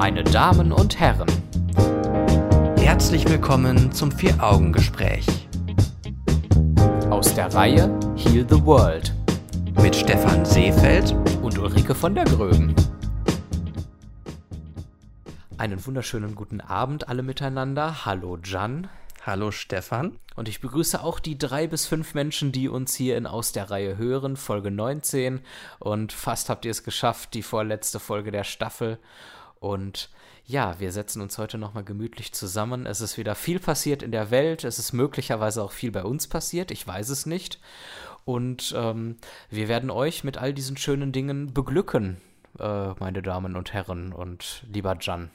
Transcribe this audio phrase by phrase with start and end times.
[0.00, 1.26] Meine Damen und Herren,
[2.78, 5.26] Herzlich willkommen zum Vier-Augen-Gespräch
[7.10, 9.12] aus der Reihe Heal the World
[9.82, 11.10] mit Stefan Seefeld.
[11.42, 12.76] und Ulrike von der Gröben.
[15.56, 18.06] Einen wunderschönen guten Abend alle miteinander.
[18.06, 18.86] Hallo Jan.
[19.26, 20.16] Hallo Stefan.
[20.36, 23.68] Und ich begrüße auch die drei bis fünf Menschen, die uns hier in Aus der
[23.68, 25.40] Reihe hören, Folge 19.
[25.80, 29.00] Und fast habt ihr es geschafft, die vorletzte Folge der Staffel.
[29.60, 30.10] Und
[30.44, 32.86] ja, wir setzen uns heute nochmal gemütlich zusammen.
[32.86, 34.64] Es ist wieder viel passiert in der Welt.
[34.64, 36.70] Es ist möglicherweise auch viel bei uns passiert.
[36.70, 37.60] Ich weiß es nicht.
[38.24, 39.16] Und ähm,
[39.50, 42.18] wir werden euch mit all diesen schönen Dingen beglücken,
[42.58, 45.30] äh, meine Damen und Herren und lieber Jan.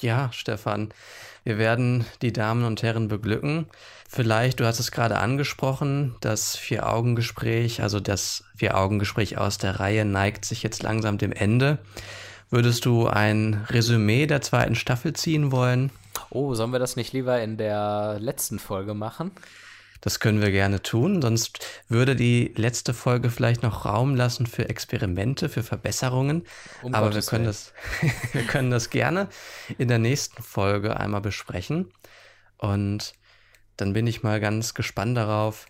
[0.00, 0.90] Ja, Stefan,
[1.44, 3.66] wir werden die Damen und Herren beglücken.
[4.08, 10.44] Vielleicht, du hast es gerade angesprochen, das Vier-Augen-Gespräch, also das Vier-Augen-Gespräch aus der Reihe neigt
[10.44, 11.78] sich jetzt langsam dem Ende.
[12.50, 15.90] Würdest du ein Resümee der zweiten Staffel ziehen wollen?
[16.30, 19.32] Oh, sollen wir das nicht lieber in der letzten Folge machen?
[20.00, 24.68] Das können wir gerne tun, sonst würde die letzte Folge vielleicht noch Raum lassen für
[24.68, 26.44] Experimente, für Verbesserungen.
[26.82, 27.72] Um Aber wir können, das,
[28.32, 29.28] wir können das gerne
[29.76, 31.92] in der nächsten Folge einmal besprechen.
[32.58, 33.14] Und
[33.76, 35.66] dann bin ich mal ganz gespannt darauf,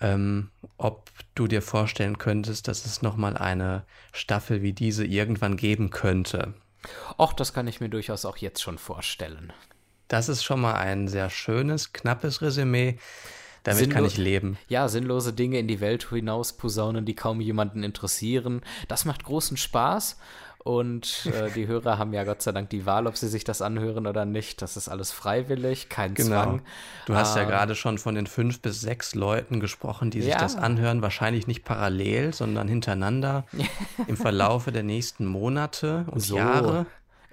[0.00, 5.90] ähm, ob du dir vorstellen könntest, dass es nochmal eine Staffel wie diese irgendwann geben
[5.90, 6.54] könnte.
[7.18, 9.52] Och, das kann ich mir durchaus auch jetzt schon vorstellen.
[10.08, 12.98] Das ist schon mal ein sehr schönes, knappes Resümee.
[13.64, 14.58] Damit kann Sinnlo- ich leben.
[14.68, 18.62] Ja, sinnlose Dinge in die Welt hinaus posaunen, die kaum jemanden interessieren.
[18.86, 20.18] Das macht großen Spaß.
[20.66, 23.62] Und äh, die Hörer haben ja Gott sei Dank die Wahl, ob sie sich das
[23.62, 24.60] anhören oder nicht.
[24.62, 26.28] Das ist alles freiwillig, kein Genau.
[26.42, 26.62] Zwang.
[27.06, 30.32] Du hast ja Ähm, gerade schon von den fünf bis sechs Leuten gesprochen, die sich
[30.32, 30.38] Ja.
[30.40, 31.02] das anhören.
[31.02, 33.44] Wahrscheinlich nicht parallel, sondern hintereinander
[34.08, 36.36] im Verlaufe der nächsten Monate und So.
[36.36, 36.86] Jahre.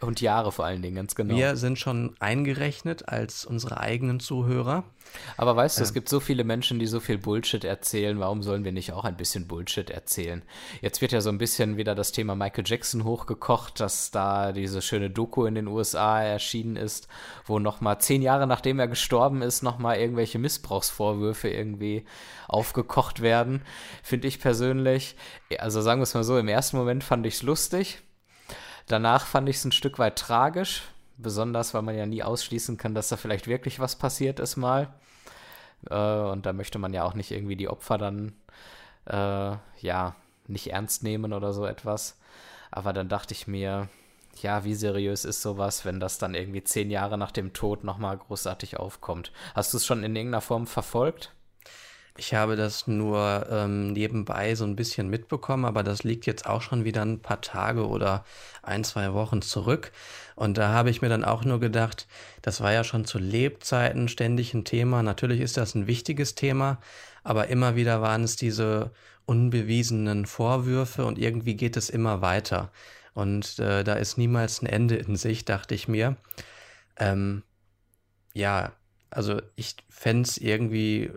[0.04, 1.36] Und Jahre vor allen Dingen, ganz genau.
[1.36, 4.84] Wir sind schon eingerechnet als unsere eigenen Zuhörer.
[5.38, 8.20] Aber weißt du, es gibt so viele Menschen, die so viel Bullshit erzählen.
[8.20, 10.42] Warum sollen wir nicht auch ein bisschen Bullshit erzählen?
[10.82, 14.82] Jetzt wird ja so ein bisschen wieder das Thema Michael Jackson hochgekocht, dass da diese
[14.82, 17.08] schöne Doku in den USA erschienen ist,
[17.46, 22.06] wo nochmal zehn Jahre nachdem er gestorben ist, nochmal irgendwelche Missbrauchsvorwürfe irgendwie
[22.48, 23.62] aufgekocht werden.
[24.02, 25.16] Finde ich persönlich,
[25.60, 28.02] also sagen wir es mal so, im ersten Moment fand ich es lustig.
[28.88, 30.84] Danach fand ich es ein Stück weit tragisch,
[31.18, 34.94] besonders weil man ja nie ausschließen kann, dass da vielleicht wirklich was passiert ist mal.
[35.90, 38.34] Äh, und da möchte man ja auch nicht irgendwie die Opfer dann,
[39.06, 40.16] äh, ja,
[40.48, 42.20] nicht ernst nehmen oder so etwas.
[42.72, 43.88] Aber dann dachte ich mir,
[44.42, 48.18] ja, wie seriös ist sowas, wenn das dann irgendwie zehn Jahre nach dem Tod nochmal
[48.18, 49.32] großartig aufkommt?
[49.54, 51.32] Hast du es schon in irgendeiner Form verfolgt?
[52.16, 56.62] Ich habe das nur ähm, nebenbei so ein bisschen mitbekommen, aber das liegt jetzt auch
[56.62, 58.24] schon wieder ein paar Tage oder
[58.62, 59.92] ein, zwei Wochen zurück.
[60.36, 62.08] Und da habe ich mir dann auch nur gedacht,
[62.44, 65.02] das war ja schon zu Lebzeiten ständig ein Thema.
[65.02, 66.80] Natürlich ist das ein wichtiges Thema,
[67.24, 68.92] aber immer wieder waren es diese
[69.26, 72.72] unbewiesenen Vorwürfe und irgendwie geht es immer weiter.
[73.16, 76.16] Und äh, da ist niemals ein Ende in sich, dachte ich mir.
[76.98, 77.44] Ähm,
[78.34, 78.74] ja,
[79.10, 81.12] also ich fände es irgendwie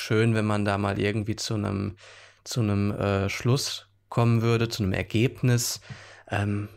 [0.00, 1.96] schön, wenn man da mal irgendwie zu einem
[2.44, 5.80] zu einem äh, Schluss kommen würde, zu einem Ergebnis.
[6.30, 6.68] Ähm,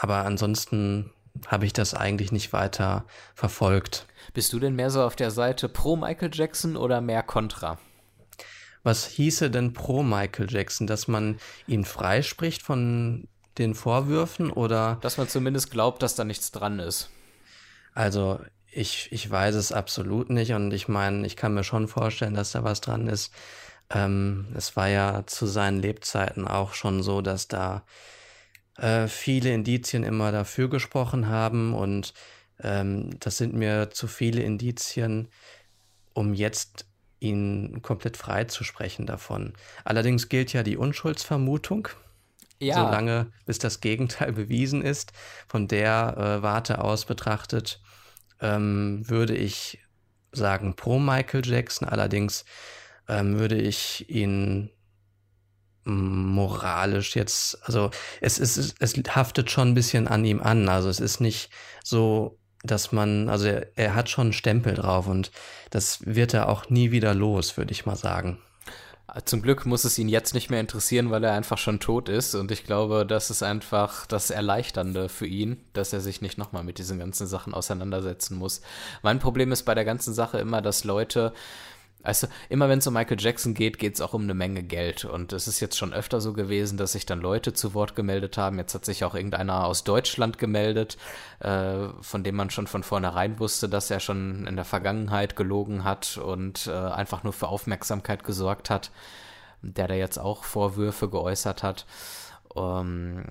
[0.00, 1.10] aber ansonsten
[1.46, 3.04] habe ich das eigentlich nicht weiter
[3.34, 4.06] verfolgt.
[4.32, 7.78] Bist du denn mehr so auf der Seite pro Michael Jackson oder mehr contra?
[8.82, 13.28] Was hieße denn pro Michael Jackson, dass man ihn freispricht von
[13.58, 17.10] den Vorwürfen oder Dass man zumindest glaubt, dass da nichts dran ist.
[17.92, 18.40] Also
[18.70, 22.52] ich, ich weiß es absolut nicht und ich meine, ich kann mir schon vorstellen, dass
[22.52, 23.32] da was dran ist.
[23.90, 27.84] Ähm, es war ja zu seinen Lebzeiten auch schon so, dass da
[28.76, 32.14] äh, viele Indizien immer dafür gesprochen haben und
[32.60, 35.28] ähm, das sind mir zu viele Indizien,
[36.14, 36.86] um jetzt
[37.20, 39.54] ihn komplett freizusprechen davon.
[39.84, 41.88] Allerdings gilt ja die Unschuldsvermutung
[42.60, 45.12] Ja, solange bis das Gegenteil bewiesen ist.
[45.48, 47.80] Von der äh, Warte aus betrachtet
[48.40, 49.78] ähm, würde ich
[50.32, 51.88] sagen pro Michael Jackson.
[51.88, 52.44] Allerdings
[53.08, 54.70] ähm, würde ich ihn
[55.84, 57.90] moralisch jetzt, also
[58.20, 60.68] es ist, es haftet schon ein bisschen an ihm an.
[60.68, 61.50] Also es ist nicht
[61.82, 65.30] so, dass man, also er, er hat schon einen Stempel drauf und
[65.70, 68.38] das wird er auch nie wieder los, würde ich mal sagen.
[69.24, 72.34] Zum Glück muss es ihn jetzt nicht mehr interessieren, weil er einfach schon tot ist.
[72.34, 76.62] Und ich glaube, das ist einfach das Erleichternde für ihn, dass er sich nicht nochmal
[76.62, 78.60] mit diesen ganzen Sachen auseinandersetzen muss.
[79.02, 81.32] Mein Problem ist bei der ganzen Sache immer, dass Leute
[82.08, 84.62] Weißt du, immer wenn es um Michael Jackson geht, geht es auch um eine Menge
[84.62, 85.04] Geld.
[85.04, 88.38] Und es ist jetzt schon öfter so gewesen, dass sich dann Leute zu Wort gemeldet
[88.38, 88.56] haben.
[88.56, 90.96] Jetzt hat sich auch irgendeiner aus Deutschland gemeldet,
[91.40, 95.84] äh, von dem man schon von vornherein wusste, dass er schon in der Vergangenheit gelogen
[95.84, 98.90] hat und äh, einfach nur für Aufmerksamkeit gesorgt hat,
[99.60, 101.84] der da jetzt auch Vorwürfe geäußert hat.
[102.56, 103.22] Ähm,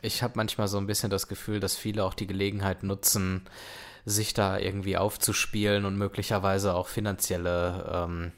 [0.00, 3.42] ich habe manchmal so ein bisschen das Gefühl, dass viele auch die Gelegenheit nutzen,
[4.06, 8.32] sich da irgendwie aufzuspielen und möglicherweise auch finanzielle ähm,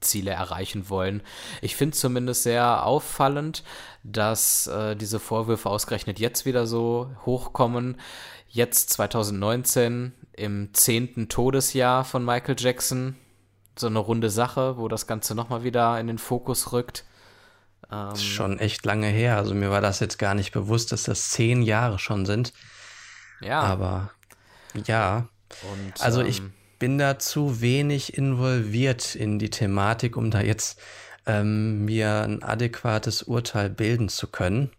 [0.00, 1.22] Ziele erreichen wollen.
[1.60, 3.62] Ich finde zumindest sehr auffallend,
[4.02, 8.00] dass äh, diese Vorwürfe ausgerechnet jetzt wieder so hochkommen.
[8.48, 13.16] Jetzt 2019 im zehnten Todesjahr von Michael Jackson.
[13.78, 17.04] So eine runde Sache, wo das Ganze nochmal wieder in den Fokus rückt.
[17.90, 19.36] Ähm, das ist schon echt lange her.
[19.36, 22.54] Also mir war das jetzt gar nicht bewusst, dass das zehn Jahre schon sind.
[23.42, 23.60] Ja.
[23.60, 24.10] Aber
[24.86, 25.28] ja.
[25.70, 30.80] Und, also ich ähm, bin da zu wenig involviert in die Thematik, um da jetzt
[31.26, 34.70] ähm, mir ein adäquates Urteil bilden zu können.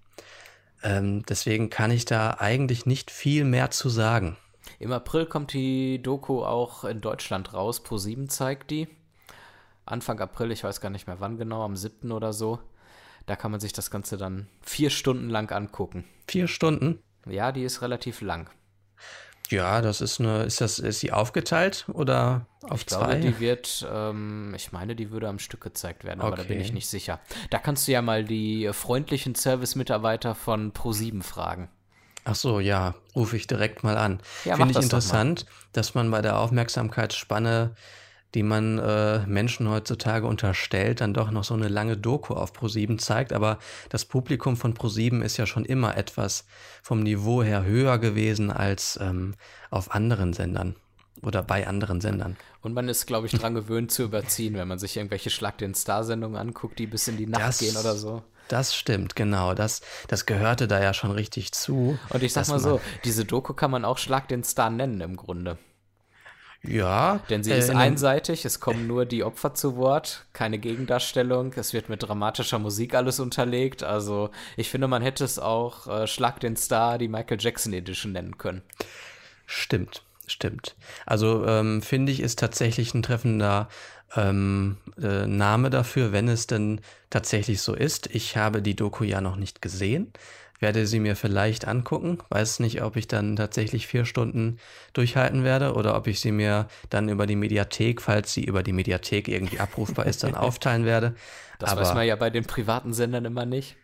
[0.83, 4.37] Ähm, deswegen kann ich da eigentlich nicht viel mehr zu sagen.
[4.79, 7.83] Im April kommt die Doku auch in Deutschland raus.
[7.83, 8.87] Pro7 zeigt die.
[9.85, 12.11] Anfang April, ich weiß gar nicht mehr wann genau, am 7.
[12.11, 12.59] oder so.
[13.25, 16.05] Da kann man sich das Ganze dann vier Stunden lang angucken.
[16.27, 16.99] Vier Stunden?
[17.27, 18.49] Ja, die ist relativ lang.
[19.51, 23.01] Ja, das ist eine, ist das, ist sie aufgeteilt oder auf ich zwei?
[23.01, 26.43] Ich glaube, die wird, ähm, ich meine, die würde am Stück gezeigt werden, aber okay.
[26.43, 27.19] da bin ich nicht sicher.
[27.49, 31.69] Da kannst du ja mal die freundlichen Service-Mitarbeiter von Pro7 fragen.
[32.23, 34.21] Ach so, ja, rufe ich direkt mal an.
[34.45, 37.75] Ja, Finde ich interessant, dass man bei der Aufmerksamkeitsspanne
[38.33, 42.99] die man äh, Menschen heutzutage unterstellt, dann doch noch so eine lange Doku auf ProSieben
[42.99, 43.33] zeigt.
[43.33, 46.45] Aber das Publikum von ProSieben ist ja schon immer etwas
[46.81, 49.35] vom Niveau her höher gewesen als ähm,
[49.69, 50.75] auf anderen Sendern
[51.21, 52.37] oder bei anderen Sendern.
[52.61, 55.73] Und man ist, glaube ich, dran gewöhnt zu überziehen, wenn man sich irgendwelche Schlag den
[55.73, 58.23] Star-Sendungen anguckt, die bis in die Nacht das, gehen oder so.
[58.47, 59.53] Das stimmt, genau.
[59.53, 61.97] Das, das gehörte da ja schon richtig zu.
[62.09, 65.15] Und ich sag mal so, diese Doku kann man auch Schlag den Star nennen im
[65.15, 65.57] Grunde.
[66.63, 67.21] Ja.
[67.29, 71.73] Denn sie äh, ist einseitig, es kommen nur die Opfer zu Wort, keine Gegendarstellung, es
[71.73, 73.83] wird mit dramatischer Musik alles unterlegt.
[73.83, 78.11] Also ich finde, man hätte es auch äh, Schlag den Star, die Michael Jackson Edition
[78.11, 78.61] nennen können.
[79.47, 80.75] Stimmt, stimmt.
[81.05, 83.67] Also ähm, finde ich, ist tatsächlich ein treffender
[84.15, 88.07] ähm, äh, Name dafür, wenn es denn tatsächlich so ist.
[88.13, 90.13] Ich habe die Doku ja noch nicht gesehen
[90.61, 92.19] werde sie mir vielleicht angucken.
[92.29, 94.57] Weiß nicht, ob ich dann tatsächlich vier Stunden
[94.93, 98.73] durchhalten werde oder ob ich sie mir dann über die Mediathek, falls sie über die
[98.73, 101.15] Mediathek irgendwie abrufbar ist, dann aufteilen werde.
[101.59, 103.75] Das Aber, weiß man ja bei den privaten Sendern immer nicht.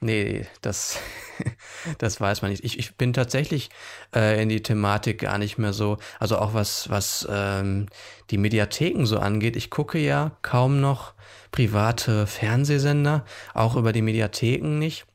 [0.00, 0.98] Nee, das,
[1.98, 2.64] das weiß man nicht.
[2.64, 3.70] Ich, ich bin tatsächlich
[4.14, 7.86] äh, in die Thematik gar nicht mehr so, also auch was, was ähm,
[8.30, 9.56] die Mediatheken so angeht.
[9.56, 11.14] Ich gucke ja kaum noch
[11.52, 15.06] private Fernsehsender, auch über die Mediatheken nicht.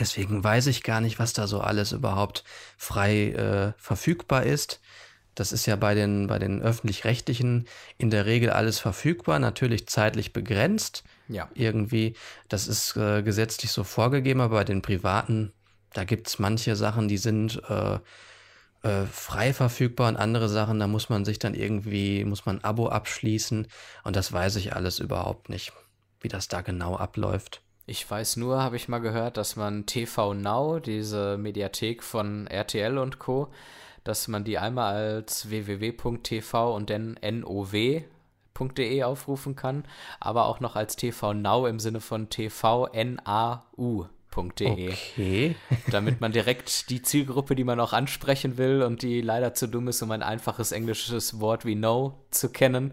[0.00, 2.42] Deswegen weiß ich gar nicht, was da so alles überhaupt
[2.78, 4.80] frei äh, verfügbar ist.
[5.34, 7.68] Das ist ja bei den, bei den öffentlich-rechtlichen
[7.98, 11.04] in der Regel alles verfügbar, natürlich zeitlich begrenzt.
[11.28, 11.50] Ja.
[11.54, 12.16] Irgendwie,
[12.48, 15.52] das ist äh, gesetzlich so vorgegeben, aber bei den privaten,
[15.92, 17.98] da gibt es manche Sachen, die sind äh,
[18.82, 22.64] äh, frei verfügbar und andere Sachen, da muss man sich dann irgendwie, muss man ein
[22.64, 23.68] Abo abschließen
[24.04, 25.72] und das weiß ich alles überhaupt nicht,
[26.20, 27.62] wie das da genau abläuft.
[27.90, 32.96] Ich weiß nur, habe ich mal gehört, dass man TV Now, diese Mediathek von RTL
[32.98, 33.48] und Co.,
[34.04, 38.04] dass man die einmal als www.tv und dann now.de
[39.02, 39.82] aufrufen kann,
[40.20, 43.18] aber auch noch als TV Now im Sinne von tvnau.de.
[44.92, 45.56] Okay.
[45.90, 49.88] damit man direkt die Zielgruppe, die man auch ansprechen will und die leider zu dumm
[49.88, 52.92] ist, um ein einfaches englisches Wort wie No zu kennen,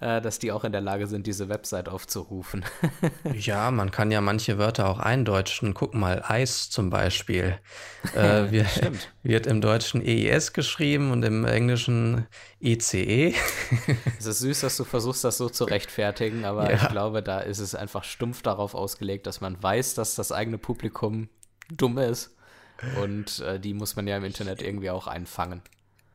[0.00, 2.64] äh, dass die auch in der Lage sind, diese Website aufzurufen.
[3.34, 5.74] ja, man kann ja manche Wörter auch eindeutschen.
[5.74, 7.58] Guck mal, Eis zum Beispiel.
[8.14, 8.66] Äh, wir,
[9.22, 12.26] wird im Deutschen EIS geschrieben und im Englischen
[12.60, 13.28] ECE.
[13.28, 13.34] E.
[14.18, 16.76] es ist süß, dass du versuchst, das so zu rechtfertigen, aber ja.
[16.76, 20.56] ich glaube, da ist es einfach stumpf darauf ausgelegt, dass man weiß, dass das eigene
[20.56, 21.28] Publikum
[21.70, 22.34] dumm ist.
[23.02, 25.60] Und äh, die muss man ja im Internet irgendwie auch einfangen.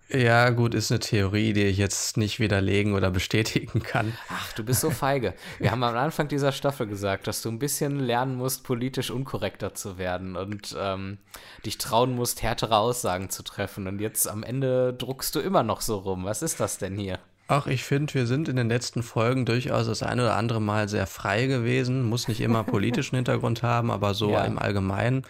[0.09, 4.15] Ja, gut, ist eine Theorie, die ich jetzt nicht widerlegen oder bestätigen kann.
[4.29, 5.33] Ach, du bist so feige.
[5.59, 9.73] Wir haben am Anfang dieser Staffel gesagt, dass du ein bisschen lernen musst, politisch unkorrekter
[9.73, 11.17] zu werden und ähm,
[11.65, 13.87] dich trauen musst, härtere Aussagen zu treffen.
[13.87, 16.25] Und jetzt am Ende druckst du immer noch so rum.
[16.25, 17.19] Was ist das denn hier?
[17.47, 20.87] Ach, ich finde, wir sind in den letzten Folgen durchaus das ein oder andere Mal
[20.87, 22.03] sehr frei gewesen.
[22.03, 24.45] Muss nicht immer politischen Hintergrund haben, aber so ja.
[24.45, 25.25] im Allgemeinen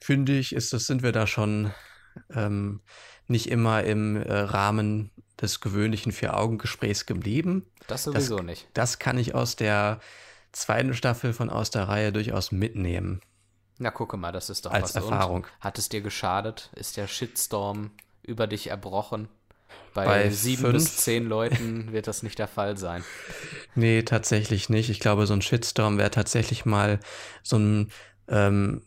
[0.00, 1.72] finde ich, ist das, sind wir da schon
[2.34, 2.80] ähm,
[3.28, 7.66] nicht immer im äh, Rahmen des gewöhnlichen Vier-Augen-Gesprächs geblieben.
[7.86, 8.68] Das sowieso das, nicht.
[8.74, 10.00] Das kann ich aus der
[10.52, 13.20] zweiten Staffel von Aus der Reihe durchaus mitnehmen.
[13.78, 15.04] Na, gucke mal, das ist doch Als was.
[15.04, 15.44] Erfahrung.
[15.44, 16.70] Und hat es dir geschadet?
[16.74, 17.92] Ist der Shitstorm
[18.22, 19.28] über dich erbrochen?
[19.94, 20.74] Bei, Bei sieben fünf?
[20.74, 23.04] bis zehn Leuten wird das nicht der Fall sein.
[23.74, 24.90] Nee, tatsächlich nicht.
[24.90, 26.98] Ich glaube, so ein Shitstorm wäre tatsächlich mal
[27.42, 27.90] so ein
[28.28, 28.82] ähm,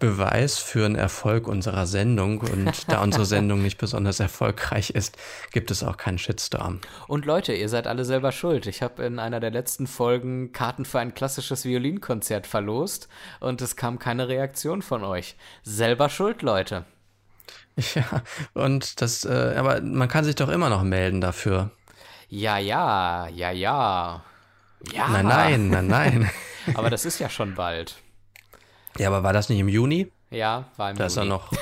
[0.00, 2.40] Beweis für einen Erfolg unserer Sendung.
[2.40, 5.16] Und da unsere Sendung nicht besonders erfolgreich ist,
[5.52, 6.80] gibt es auch keinen Shitstorm.
[7.06, 8.66] Und Leute, ihr seid alle selber schuld.
[8.66, 13.76] Ich habe in einer der letzten Folgen Karten für ein klassisches Violinkonzert verlost und es
[13.76, 15.36] kam keine Reaktion von euch.
[15.62, 16.84] Selber schuld, Leute.
[17.94, 21.70] Ja, und das, äh, aber man kann sich doch immer noch melden dafür.
[22.28, 24.22] Ja, ja, ja, ja.
[24.92, 25.08] Ja.
[25.08, 26.30] Nein, nein, nein, nein.
[26.74, 27.96] Aber das ist ja schon bald.
[28.98, 30.10] Ja, aber war das nicht im Juni?
[30.30, 31.28] Ja, war im Das ist Juni.
[31.28, 31.52] noch,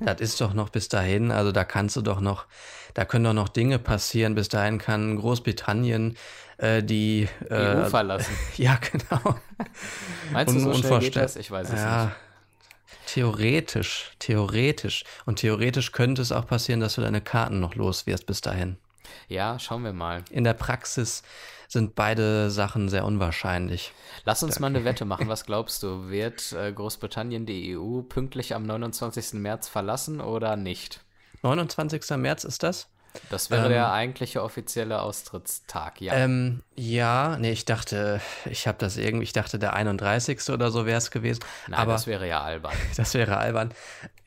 [0.00, 2.46] das ist doch noch bis dahin, also da kannst du doch noch,
[2.94, 4.34] da können doch noch Dinge passieren.
[4.34, 6.16] Bis dahin kann Großbritannien
[6.58, 8.34] äh, die EU äh, verlassen.
[8.56, 9.36] Ja, genau.
[10.32, 11.36] Meinst du, so schnell geht das?
[11.36, 12.16] Ich weiß es ja, nicht.
[13.06, 15.04] Theoretisch, theoretisch.
[15.26, 18.76] Und theoretisch könnte es auch passieren, dass du deine Karten noch los wirst bis dahin.
[19.28, 20.24] Ja, schauen wir mal.
[20.30, 21.22] In der Praxis
[21.74, 23.92] sind beide Sachen sehr unwahrscheinlich.
[24.24, 25.28] Lass uns mal eine Wette machen.
[25.28, 26.08] Was glaubst du?
[26.08, 29.34] Wird äh, Großbritannien die EU pünktlich am 29.
[29.34, 31.00] März verlassen oder nicht?
[31.42, 32.16] 29.
[32.16, 32.88] März ist das?
[33.30, 36.14] Das wäre Ähm, der eigentliche offizielle Austrittstag, ja.
[36.14, 40.48] Ähm, ja, nee, ich dachte, ich habe das irgendwie, ich dachte, der 31.
[40.50, 41.40] oder so wäre es gewesen.
[41.68, 42.74] Nein, aber das wäre ja albern.
[42.96, 43.72] Das wäre albern.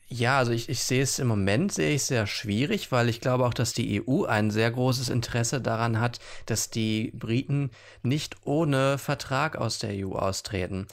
[0.10, 3.46] Ja, also ich, ich sehe es im Moment sehe ich sehr schwierig, weil ich glaube
[3.46, 7.72] auch, dass die EU ein sehr großes Interesse daran hat, dass die Briten
[8.04, 10.88] nicht ohne Vertrag aus der EU austreten.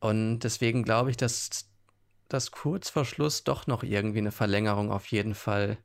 [0.00, 1.66] Und deswegen glaube ich, dass
[2.28, 5.78] das kurz vor Schluss doch noch irgendwie eine Verlängerung auf jeden Fall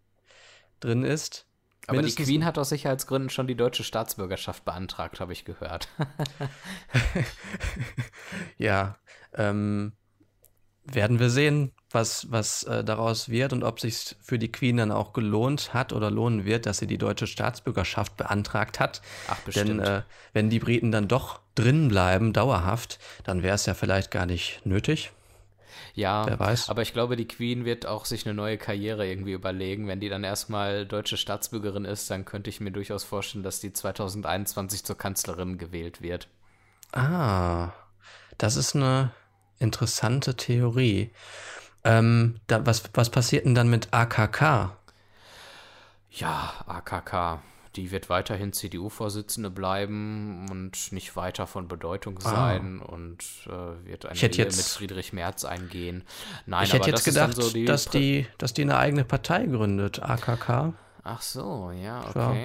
[0.82, 1.46] drin ist.
[1.88, 5.88] Aber die Mindestens- Queen hat aus Sicherheitsgründen schon die deutsche Staatsbürgerschaft beantragt, habe ich gehört.
[8.58, 8.98] Ja,
[9.34, 9.94] ähm,
[10.86, 14.92] werden wir sehen, was, was äh, daraus wird und ob sich für die Queen dann
[14.92, 19.02] auch gelohnt hat oder lohnen wird, dass sie die deutsche Staatsbürgerschaft beantragt hat.
[19.28, 19.70] Ach, bestimmt.
[19.70, 20.02] Denn äh,
[20.34, 24.66] wenn die Briten dann doch drin bleiben, dauerhaft, dann wäre es ja vielleicht gar nicht
[24.66, 25.12] nötig.
[25.94, 26.70] ja, wer weiß.
[26.70, 29.88] aber ich glaube, die Queen wird auch sich eine neue Karriere irgendwie überlegen.
[29.88, 33.72] Wenn die dann erstmal deutsche Staatsbürgerin ist, dann könnte ich mir durchaus vorstellen, dass die
[33.72, 36.28] 2021 zur Kanzlerin gewählt wird.
[36.92, 37.72] Ah,
[38.38, 39.12] das ist eine
[39.60, 41.12] interessante Theorie.
[41.84, 44.72] Ähm, da, was, was passiert denn dann mit AKK?
[46.12, 47.42] Ja, AKK,
[47.76, 54.14] die wird weiterhin CDU-Vorsitzende bleiben und nicht weiter von Bedeutung sein und äh, wird eine
[54.20, 54.24] Ah.
[54.24, 56.04] Ehe jetzt- mit Friedrich Merz eingehen.
[56.46, 60.02] Nein, Ich hätte jetzt gedacht, so die dass, die, dass die eine eigene Partei gründet,
[60.04, 60.74] AKK.
[61.04, 62.36] Ach so, ja, Ja.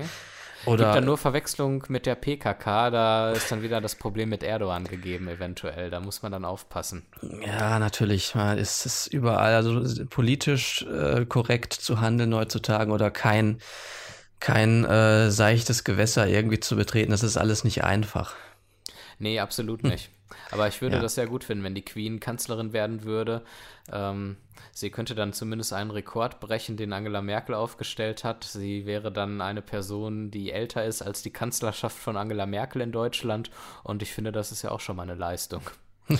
[0.68, 4.42] Oder Gibt dann nur Verwechslung mit der PKK, da ist dann wieder das Problem mit
[4.42, 5.90] Erdogan gegeben, eventuell.
[5.90, 7.06] Da muss man dann aufpassen.
[7.44, 8.34] Ja, natürlich.
[8.34, 13.58] Man ist es überall, also politisch äh, korrekt zu handeln heutzutage oder kein,
[14.40, 18.34] kein äh, seichtes Gewässer irgendwie zu betreten, das ist alles nicht einfach.
[19.18, 20.10] Nee, absolut nicht.
[20.50, 21.02] Aber ich würde Ja.
[21.02, 23.42] das sehr gut finden, wenn die Queen Kanzlerin werden würde.
[23.92, 24.37] Ähm,
[24.78, 28.44] sie könnte dann zumindest einen Rekord brechen, den Angela Merkel aufgestellt hat.
[28.44, 32.92] Sie wäre dann eine Person, die älter ist als die Kanzlerschaft von Angela Merkel in
[32.92, 33.50] Deutschland.
[33.82, 35.62] Und ich finde, das ist ja auch schon mal eine Leistung.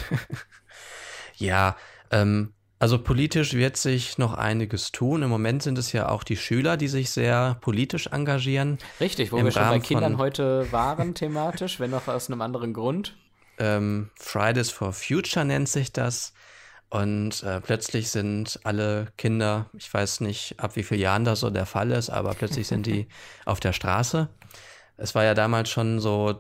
[1.37, 1.77] Ja,
[2.11, 5.23] ähm, also politisch wird sich noch einiges tun.
[5.23, 8.79] Im Moment sind es ja auch die Schüler, die sich sehr politisch engagieren.
[9.01, 12.29] Richtig, wo Im wir schon bei Rahmen Kindern von- heute waren, thematisch, wenn auch aus
[12.29, 13.17] einem anderen Grund.
[13.59, 16.33] Ähm, Fridays for Future nennt sich das.
[16.91, 21.51] Und äh, plötzlich sind alle Kinder, ich weiß nicht, ab wie vielen Jahren das so
[21.51, 23.09] der Fall ist, aber plötzlich sind die
[23.45, 24.29] auf der Straße.
[24.97, 26.39] Es war ja damals schon so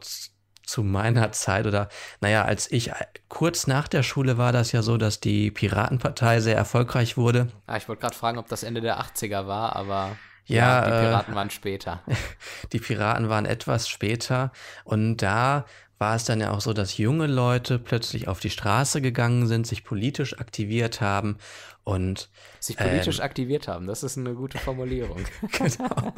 [0.64, 1.88] zu meiner Zeit oder,
[2.20, 2.94] naja, als ich äh,
[3.28, 7.48] kurz nach der Schule war das ja so, dass die Piratenpartei sehr erfolgreich wurde.
[7.66, 11.00] Ah, ich wollte gerade fragen, ob das Ende der 80er war, aber Ja, die äh,
[11.00, 12.02] Piraten waren später.
[12.72, 14.50] Die Piraten waren etwas später
[14.84, 15.66] und da
[15.98, 19.66] war es dann ja auch so, dass junge Leute plötzlich auf die Straße gegangen sind,
[19.66, 21.38] sich politisch aktiviert haben
[21.84, 22.28] und
[22.60, 22.88] Sich Ähm.
[22.88, 25.24] politisch aktiviert haben, das ist eine gute Formulierung.
[25.52, 26.14] genau,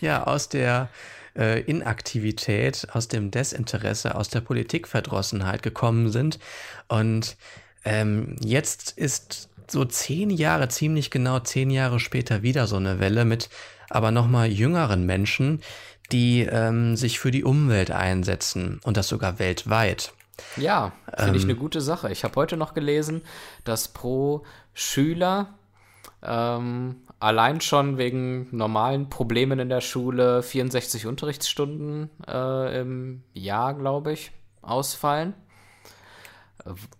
[0.00, 0.88] ja aus der
[1.36, 6.38] äh, Inaktivität, aus dem Desinteresse, aus der Politikverdrossenheit gekommen sind
[6.88, 7.36] und
[7.84, 13.24] ähm, jetzt ist so zehn Jahre, ziemlich genau zehn Jahre später wieder so eine Welle
[13.24, 13.48] mit
[13.90, 15.60] aber nochmal jüngeren Menschen,
[16.12, 20.12] die ähm, sich für die Umwelt einsetzen und das sogar weltweit.
[20.56, 21.36] Ja, finde Ähm.
[21.36, 22.10] ich eine gute Sache.
[22.10, 23.22] Ich habe heute noch gelesen,
[23.64, 25.54] dass pro Schüler
[26.22, 34.12] Ähm, allein schon wegen normalen Problemen in der Schule 64 Unterrichtsstunden äh, im Jahr, glaube
[34.12, 35.32] ich, ausfallen.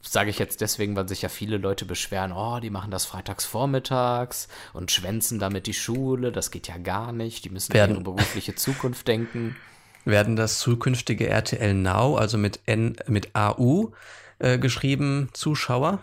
[0.03, 3.45] Sage ich jetzt deswegen, weil sich ja viele Leute beschweren, oh, die machen das freitags
[3.45, 7.97] vormittags und schwänzen damit die Schule, das geht ja gar nicht, die müssen Werden- an
[7.97, 9.57] ihre berufliche Zukunft denken.
[10.05, 13.93] Werden das zukünftige RTL Now, also mit N, mit AU
[14.39, 16.03] äh, geschrieben, Zuschauer?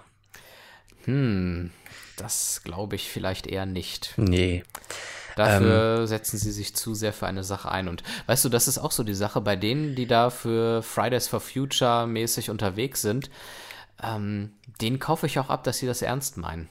[1.06, 1.72] Hm,
[2.16, 4.14] das glaube ich vielleicht eher nicht.
[4.18, 4.64] Nee.
[5.38, 6.08] Dafür Ähm.
[6.08, 7.88] setzen sie sich zu sehr für eine Sache ein.
[7.88, 11.27] Und weißt du, das ist auch so die Sache bei denen, die da für Fridays
[11.27, 13.29] for Future mäßig unterwegs sind.
[14.03, 14.51] Ähm,
[14.82, 16.67] denen kaufe ich auch ab, dass sie das ernst meinen.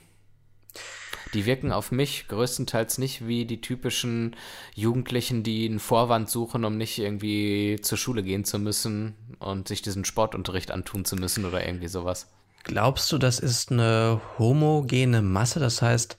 [1.34, 4.36] Die wirken auf mich größtenteils nicht wie die typischen
[4.74, 9.82] Jugendlichen, die einen Vorwand suchen, um nicht irgendwie zur Schule gehen zu müssen und sich
[9.82, 12.28] diesen Sportunterricht antun zu müssen oder irgendwie sowas.
[12.62, 15.60] Glaubst du, das ist eine homogene Masse?
[15.60, 16.16] Das heißt,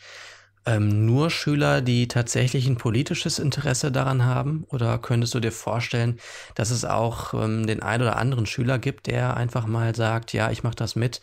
[0.67, 4.65] ähm, nur Schüler, die tatsächlich ein politisches Interesse daran haben?
[4.69, 6.19] Oder könntest du dir vorstellen,
[6.55, 10.51] dass es auch ähm, den einen oder anderen Schüler gibt, der einfach mal sagt, ja,
[10.51, 11.21] ich mache das mit,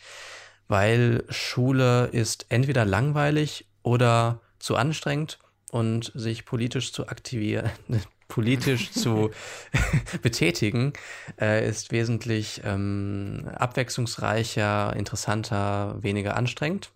[0.67, 5.37] weil Schule ist entweder langweilig oder zu anstrengend
[5.71, 7.69] und sich politisch zu aktivieren,
[8.27, 9.29] politisch zu
[10.23, 10.93] betätigen,
[11.39, 16.89] äh, ist wesentlich ähm, abwechslungsreicher, interessanter, weniger anstrengend.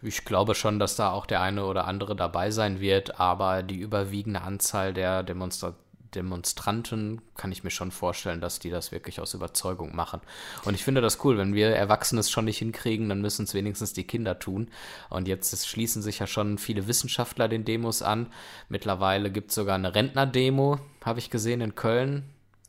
[0.00, 3.78] Ich glaube schon, dass da auch der eine oder andere dabei sein wird, aber die
[3.78, 5.74] überwiegende Anzahl der Demonstra
[6.14, 10.20] Demonstranten kann ich mir schon vorstellen, dass die das wirklich aus Überzeugung machen.
[10.64, 13.54] Und ich finde das cool, wenn wir Erwachsene es schon nicht hinkriegen, dann müssen es
[13.54, 14.70] wenigstens die Kinder tun.
[15.10, 18.28] Und jetzt schließen sich ja schon viele Wissenschaftler den Demos an.
[18.68, 22.24] Mittlerweile gibt es sogar eine Rentner-Demo, habe ich gesehen in Köln.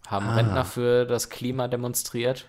[0.08, 0.36] Haben Ah.
[0.36, 2.46] Rentner für das Klima demonstriert.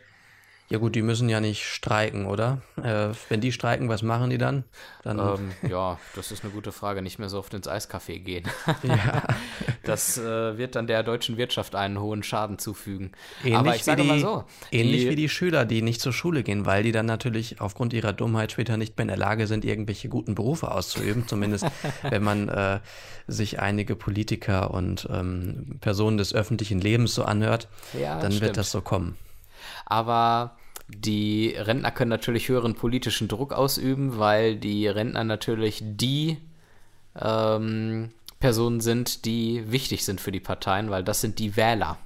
[0.71, 2.63] Ja gut, die müssen ja nicht streiken, oder?
[2.81, 4.63] Äh, wenn die streiken, was machen die dann?
[5.03, 7.03] Dann Ähm, ja, das ist eine gute Frage.
[7.03, 8.45] Nicht mehr so oft ins Eiscafé gehen.
[8.85, 9.25] ja,
[9.83, 13.11] Das äh, wird dann der deutschen Wirtschaft einen hohen Schaden zufügen.
[13.43, 16.01] ähnlich, Aber ich sage wie die, mal so, ähnlich die, wie die Schüler, die nicht
[16.01, 19.17] zur Schule gehen, weil die dann natürlich aufgrund ihrer Dummheit später nicht mehr in der
[19.17, 21.27] Lage sind, irgendwelche guten Berufe auszuüben.
[21.27, 21.67] Zumindest
[22.03, 22.79] wenn man äh,
[23.27, 27.67] sich einige Politiker und ähm, Personen des öffentlichen Lebens so anhört,
[28.01, 28.43] Ja, dann stimmt.
[28.47, 29.17] wird das so kommen.
[29.87, 30.57] Aber
[30.97, 36.39] die Rentner können natürlich höheren politischen Druck ausüben, weil die Rentner natürlich die
[37.21, 41.99] ähm, Personen sind, die wichtig sind für die Parteien, weil das sind die Wähler.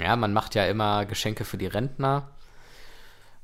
[0.00, 2.28] Ja, man macht ja immer Geschenke für die Rentner,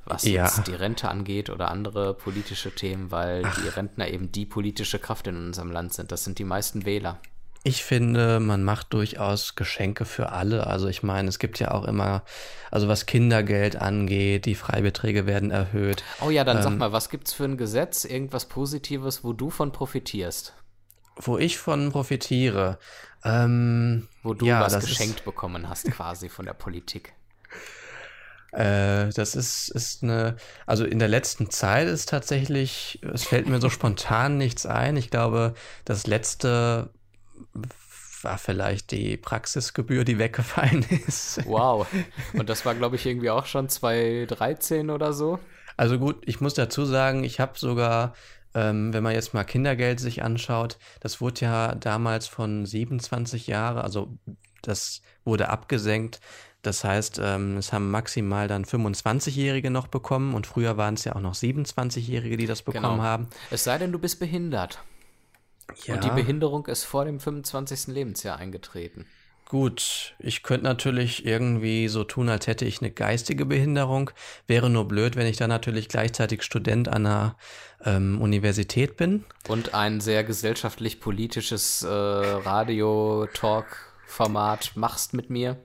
[0.05, 0.45] was Ja.
[0.45, 5.27] jetzt die Rente angeht oder andere politische Themen, weil die Rentner eben die politische Kraft
[5.29, 6.11] in unserem Land sind.
[6.11, 7.21] Das sind die meisten Wähler.
[7.63, 10.67] Ich finde, man macht durchaus Geschenke für alle.
[10.67, 12.23] Also ich meine, es gibt ja auch immer,
[12.71, 16.03] also was Kindergeld angeht, die Freibeträge werden erhöht.
[16.23, 19.51] Oh ja, dann sag Ähm, mal, was gibt's für ein Gesetz, irgendwas Positives, wo du
[19.51, 20.55] von profitierst?
[21.17, 22.79] Wo ich von profitiere,
[23.25, 27.13] ähm, Wo du Ja, was das ist- geschenkt bekommen hast, quasi von der Politik.
[28.53, 30.35] Äh, das ist, ist eine,
[30.67, 34.97] also in der letzten Zeit ist tatsächlich, es fällt mir so spontan nichts ein.
[34.97, 36.91] Ich glaube, das letzte
[38.23, 41.41] war vielleicht die Praxisgebühr, die weggefallen ist.
[41.47, 41.87] Wow.
[42.35, 45.39] Und das war, glaube ich, irgendwie auch schon 2013 oder so.
[45.77, 48.15] Also gut, ich muss dazu sagen, ich habe sogar,
[48.55, 53.83] ähm, wenn man jetzt mal Kindergeld sich anschaut, das wurde ja damals von 27 Jahre,
[53.85, 54.19] also
[54.63, 56.21] das wurde abgesenkt.
[56.61, 61.17] Das heißt, ähm, es haben maximal dann 25-Jährige noch bekommen und früher waren es ja
[61.17, 63.03] auch noch 27-Jährige, die das bekommen Genau.
[63.03, 63.29] haben.
[63.51, 64.79] Es sei denn, du bist behindert.
[65.85, 67.89] Ja, Und die Behinderung ist vor dem 25.
[67.89, 69.07] Lebensjahr eingetreten.
[69.47, 74.13] gut, ich könnte natürlich irgendwie so tun, als hätte ich eine geistige Behinderung.
[74.47, 77.37] Wäre nur blöd, wenn ich dann natürlich gleichzeitig Student an einer
[77.85, 79.25] ähm, Universität bin.
[79.49, 85.57] Und ein sehr gesellschaftlich-politisches äh, Radio-Talk-Format machst mit mir.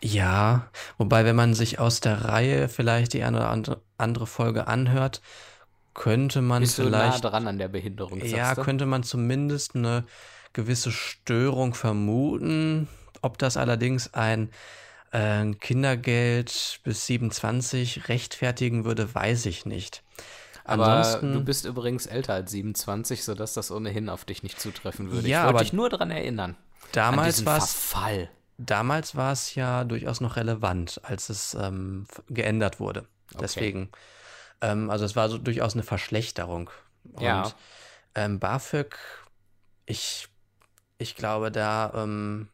[0.00, 4.68] Ja, wobei, wenn man sich aus der Reihe vielleicht die eine oder andere, andere Folge
[4.68, 5.20] anhört,
[5.94, 10.04] könnte man Bist du nah vielleicht, dran an der Behinderung, ja, könnte man zumindest eine
[10.52, 12.88] gewisse Störung vermuten.
[13.22, 14.50] Ob das allerdings ein
[15.10, 20.02] äh, Kindergeld bis 27 rechtfertigen würde, weiß ich nicht.
[20.64, 25.10] Aber Ansonsten, du bist übrigens älter als 27, sodass das ohnehin auf dich nicht zutreffen
[25.10, 25.26] würde.
[25.26, 26.56] Ja, ich wollte aber dich nur daran erinnern.
[26.92, 27.94] damals war es
[28.58, 33.06] damals war es ja durchaus noch relevant, als es ähm, geändert wurde.
[33.34, 33.88] Okay.
[34.60, 36.70] Ähm, also es war so durchaus eine Verschlechterung.
[37.12, 37.54] Und Ja.
[38.14, 38.96] ähm, BAföG,
[39.86, 40.28] ich,
[40.98, 42.48] ich glaube, da, ähm,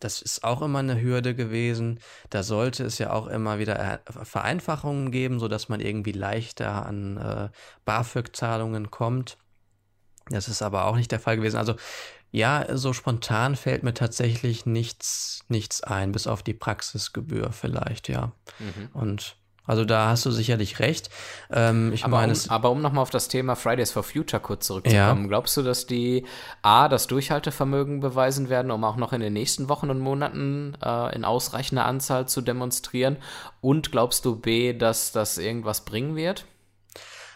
[0.00, 2.00] das ist auch immer eine Hürde gewesen.
[2.30, 7.48] Da sollte es ja auch immer wieder Vereinfachungen geben, sodass man irgendwie leichter an äh,
[7.84, 9.38] BAföG-Zahlungen kommt.
[10.28, 11.56] Das ist aber auch nicht der Fall gewesen.
[11.56, 11.76] Also
[12.30, 18.32] ja, so spontan fällt mir tatsächlich nichts, nichts ein, bis auf die Praxisgebühr vielleicht, ja.
[18.58, 18.88] Mhm.
[18.92, 19.36] Und
[19.66, 21.08] also da hast du sicherlich recht.
[21.50, 24.66] Ähm, ich aber, meine, um, aber um nochmal auf das Thema Fridays for Future kurz
[24.66, 25.28] zurückzukommen, ja.
[25.28, 26.26] glaubst du, dass die
[26.62, 31.14] A, das Durchhaltevermögen beweisen werden, um auch noch in den nächsten Wochen und Monaten äh,
[31.14, 33.16] in ausreichender Anzahl zu demonstrieren?
[33.62, 36.44] Und glaubst du B, dass das irgendwas bringen wird?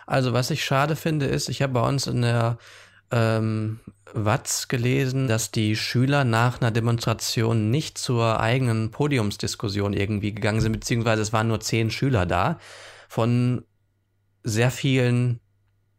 [0.07, 2.59] Also was ich schade finde, ist, ich habe bei uns in der
[3.11, 3.81] ähm,
[4.13, 10.73] Watz gelesen, dass die Schüler nach einer Demonstration nicht zur eigenen Podiumsdiskussion irgendwie gegangen sind,
[10.73, 12.59] beziehungsweise es waren nur zehn Schüler da
[13.09, 13.65] von
[14.45, 15.41] sehr vielen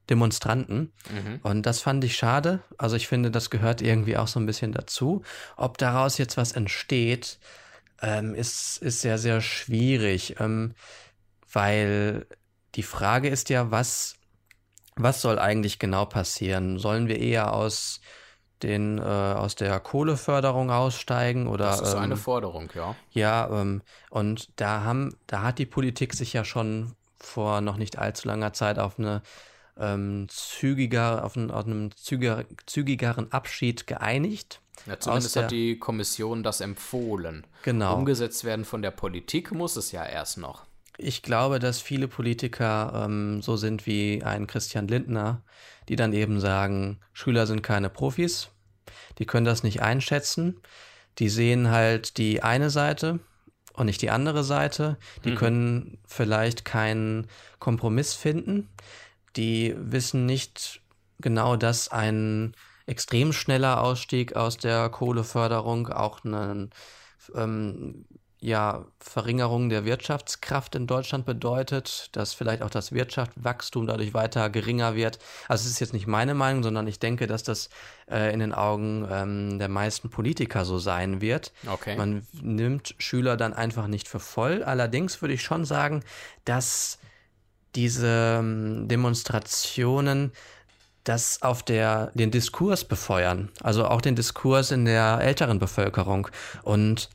[0.09, 0.91] Demonstranten.
[1.11, 1.39] Mhm.
[1.43, 2.61] Und das fand ich schade.
[2.77, 5.21] Also ich finde, das gehört irgendwie auch so ein bisschen dazu.
[5.55, 7.39] Ob daraus jetzt was entsteht,
[8.01, 10.73] ähm, ist, ist sehr, sehr schwierig, ähm,
[11.51, 12.25] weil
[12.75, 14.15] die Frage ist ja, was
[14.99, 16.77] was soll eigentlich genau passieren?
[16.77, 18.01] Sollen wir eher aus
[18.61, 22.95] den äh, aus der Kohleförderung aussteigen oder das ist ähm, eine Forderung, ja.
[23.11, 27.97] Ja, ähm, und da haben da hat die Politik sich ja schon vor noch nicht
[27.97, 29.21] allzu langer Zeit auf eine
[29.79, 34.61] ähm, zügiger auf, einen, auf einem zügiger, zügigeren Abschied geeinigt.
[34.85, 37.45] Ja, zumindest der, hat die Kommission das empfohlen.
[37.63, 37.95] Genau.
[37.95, 40.65] Umgesetzt werden von der Politik muss es ja erst noch.
[41.01, 45.41] Ich glaube, dass viele Politiker ähm, so sind wie ein Christian Lindner,
[45.87, 48.49] die dann eben sagen, Schüler sind keine Profis,
[49.17, 50.59] die können das nicht einschätzen,
[51.17, 53.19] die sehen halt die eine Seite
[53.73, 55.35] und nicht die andere Seite, die mhm.
[55.35, 57.27] können vielleicht keinen
[57.59, 58.67] Kompromiss finden,
[59.37, 60.81] die wissen nicht
[61.19, 62.53] genau, dass ein
[62.85, 66.71] extrem schneller Ausstieg aus der Kohleförderung auch einen
[67.35, 68.05] ähm,
[68.41, 74.95] ja, Verringerung der Wirtschaftskraft in Deutschland bedeutet, dass vielleicht auch das Wirtschaftswachstum dadurch weiter geringer
[74.95, 75.19] wird.
[75.49, 77.69] Also es ist jetzt nicht meine Meinung, sondern ich denke, dass das
[78.09, 81.51] äh, in den Augen ähm, der meisten Politiker so sein wird.
[81.67, 81.97] Okay.
[81.97, 84.63] Man nimmt Schüler dann einfach nicht für voll.
[84.63, 86.01] Allerdings würde ich schon sagen,
[86.45, 86.99] dass
[87.75, 90.31] diese ähm, Demonstrationen
[91.03, 96.29] das auf der, den Diskurs befeuern, also auch den Diskurs in der älteren Bevölkerung.
[96.63, 97.09] Und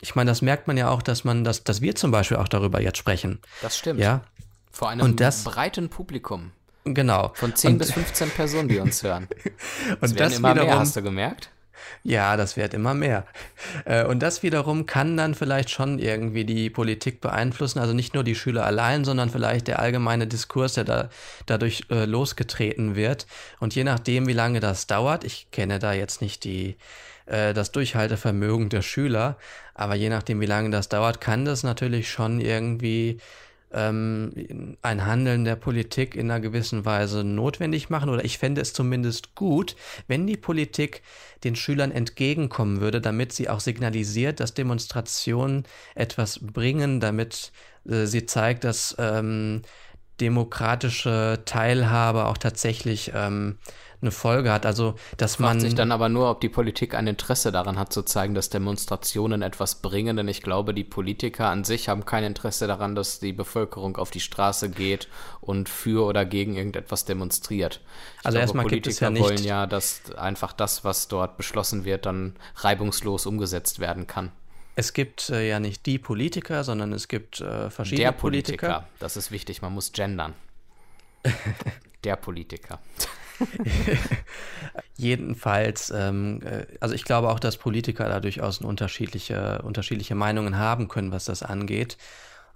[0.00, 2.48] ich meine, das merkt man ja auch, dass man, dass, dass wir zum Beispiel auch
[2.48, 3.40] darüber jetzt sprechen.
[3.62, 4.00] Das stimmt.
[4.00, 4.22] Ja.
[4.70, 6.52] Vor einem und das, breiten Publikum.
[6.84, 7.32] Genau.
[7.34, 9.28] Von 10 und, bis 15 Personen, die uns hören.
[10.00, 11.50] Das und das immer wiederum, mehr, hast du gemerkt?
[12.02, 13.26] Ja, das wird immer mehr.
[13.84, 17.78] Äh, und das wiederum kann dann vielleicht schon irgendwie die Politik beeinflussen.
[17.78, 21.10] Also nicht nur die Schüler allein, sondern vielleicht der allgemeine Diskurs, der da
[21.46, 23.26] dadurch äh, losgetreten wird.
[23.58, 26.76] Und je nachdem, wie lange das dauert, ich kenne da jetzt nicht die,
[27.30, 29.38] äh, das Durchhaltevermögen der Schüler.
[29.74, 33.18] Aber je nachdem, wie lange das dauert, kann das natürlich schon irgendwie
[33.72, 38.10] ähm, ein Handeln der Politik in einer gewissen Weise notwendig machen.
[38.10, 39.76] Oder ich fände es zumindest gut,
[40.08, 41.02] wenn die Politik
[41.44, 45.64] den Schülern entgegenkommen würde, damit sie auch signalisiert, dass Demonstrationen
[45.94, 47.52] etwas bringen, damit
[47.88, 49.62] äh, sie zeigt, dass ähm,
[50.20, 53.58] demokratische Teilhabe auch tatsächlich ähm,
[54.02, 54.66] eine Folge hat.
[54.66, 55.60] Also, dass Fragt man.
[55.60, 59.42] sich dann aber nur, ob die Politik ein Interesse daran hat, zu zeigen, dass Demonstrationen
[59.42, 60.16] etwas bringen.
[60.16, 64.10] Denn ich glaube, die Politiker an sich haben kein Interesse daran, dass die Bevölkerung auf
[64.10, 65.08] die Straße geht
[65.40, 67.80] und für oder gegen irgendetwas demonstriert.
[68.20, 69.22] Ich also, glaube, erstmal Politiker gibt es ja nicht.
[69.22, 74.32] wollen ja, dass einfach das, was dort beschlossen wird, dann reibungslos umgesetzt werden kann.
[74.76, 78.66] Es gibt äh, ja nicht die Politiker, sondern es gibt äh, verschiedene Der Politiker.
[78.68, 78.88] Politiker.
[78.98, 80.32] Das ist wichtig, man muss gendern.
[82.04, 82.78] Der Politiker.
[84.96, 90.88] Jedenfalls, ähm, äh, also ich glaube auch, dass Politiker da durchaus unterschiedliche, unterschiedliche Meinungen haben
[90.88, 91.96] können, was das angeht.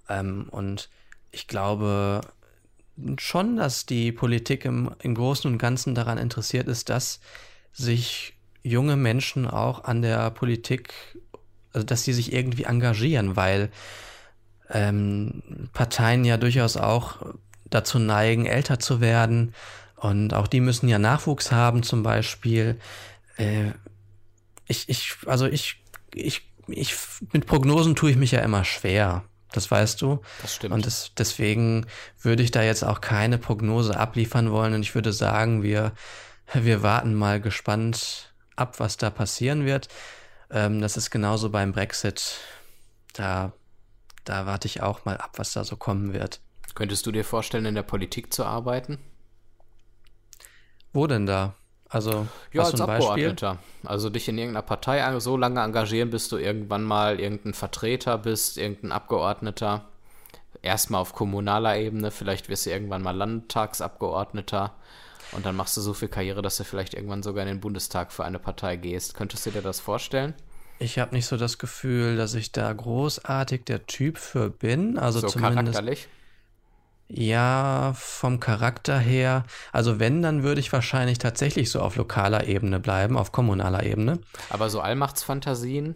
[0.09, 0.89] Ähm, und
[1.31, 2.21] ich glaube
[3.17, 7.19] schon, dass die Politik im, im Großen und Ganzen daran interessiert ist, dass
[7.73, 10.93] sich junge Menschen auch an der Politik,
[11.73, 13.69] also dass sie sich irgendwie engagieren, weil
[14.69, 17.17] ähm, Parteien ja durchaus auch
[17.69, 19.53] dazu neigen, älter zu werden
[19.95, 22.79] und auch die müssen ja Nachwuchs haben, zum Beispiel.
[23.37, 23.71] Äh,
[24.67, 26.95] ich, ich, also ich, ich, ich,
[27.31, 29.23] mit Prognosen tue ich mich ja immer schwer.
[29.51, 30.21] Das weißt du.
[30.41, 30.73] Das stimmt.
[30.73, 31.85] Und das, deswegen
[32.21, 34.73] würde ich da jetzt auch keine Prognose abliefern wollen.
[34.73, 35.93] Und ich würde sagen, wir,
[36.53, 39.87] wir warten mal gespannt ab, was da passieren wird.
[40.51, 42.37] Ähm, das ist genauso beim Brexit.
[43.13, 43.53] Da,
[44.25, 46.41] da warte ich auch mal ab, was da so kommen wird.
[46.73, 48.99] Könntest du dir vorstellen, in der Politik zu arbeiten?
[50.95, 51.53] Wo denn da?
[51.89, 53.59] Also, ja, als Abgeordneter.
[53.83, 58.57] Also dich in irgendeiner Partei so lange engagieren, bis du irgendwann mal irgendein Vertreter bist,
[58.57, 59.85] irgendein Abgeordneter.
[60.61, 64.73] erstmal auf kommunaler Ebene, vielleicht wirst du irgendwann mal Landtagsabgeordneter
[65.31, 68.11] und dann machst du so viel Karriere, dass du vielleicht irgendwann sogar in den Bundestag
[68.11, 69.13] für eine Partei gehst.
[69.13, 70.33] Könntest du dir das vorstellen?
[70.79, 74.97] Ich habe nicht so das Gefühl, dass ich da großartig der Typ für bin.
[74.97, 75.55] Also so zumindest.
[75.55, 76.07] charakterlich?
[77.07, 79.45] Ja, vom Charakter her.
[79.71, 84.19] Also wenn, dann würde ich wahrscheinlich tatsächlich so auf lokaler Ebene bleiben, auf kommunaler Ebene.
[84.49, 85.95] Aber so Allmachtsfantasien